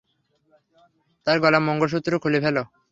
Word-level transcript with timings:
তার 1.27 1.37
গলার 1.43 1.63
মঙ্গলসূত্র 1.67 2.11
খুলে 2.23 2.39
ফেলো। 2.43 2.63